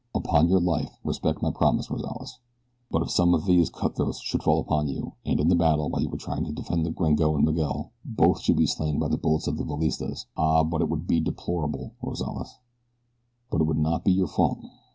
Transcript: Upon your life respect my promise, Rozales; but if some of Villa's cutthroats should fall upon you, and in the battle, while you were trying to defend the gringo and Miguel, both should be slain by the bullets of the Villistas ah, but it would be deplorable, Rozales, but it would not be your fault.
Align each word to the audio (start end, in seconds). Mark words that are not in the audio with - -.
Upon 0.15 0.49
your 0.49 0.59
life 0.59 0.97
respect 1.03 1.43
my 1.43 1.51
promise, 1.51 1.91
Rozales; 1.91 2.39
but 2.89 3.03
if 3.03 3.11
some 3.11 3.35
of 3.35 3.43
Villa's 3.45 3.69
cutthroats 3.69 4.19
should 4.19 4.41
fall 4.41 4.59
upon 4.59 4.87
you, 4.87 5.13
and 5.23 5.39
in 5.39 5.47
the 5.47 5.55
battle, 5.55 5.91
while 5.91 6.01
you 6.01 6.09
were 6.09 6.17
trying 6.17 6.43
to 6.45 6.51
defend 6.51 6.87
the 6.87 6.89
gringo 6.89 7.35
and 7.35 7.45
Miguel, 7.45 7.91
both 8.03 8.39
should 8.41 8.57
be 8.57 8.65
slain 8.65 8.97
by 8.97 9.09
the 9.09 9.19
bullets 9.19 9.45
of 9.45 9.57
the 9.59 9.63
Villistas 9.63 10.25
ah, 10.35 10.63
but 10.63 10.81
it 10.81 10.89
would 10.89 11.05
be 11.05 11.19
deplorable, 11.19 11.93
Rozales, 12.01 12.57
but 13.51 13.61
it 13.61 13.65
would 13.65 13.77
not 13.77 14.03
be 14.03 14.11
your 14.11 14.25
fault. 14.25 14.57